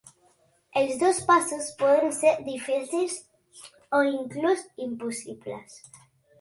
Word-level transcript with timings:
Els 0.79 0.95
dos 1.03 1.19
passos 1.27 1.67
poden 1.81 2.15
ser 2.21 2.33
difícils 2.49 3.21
o 4.01 4.03
inclús 4.17 4.67
impossibles. 4.91 5.81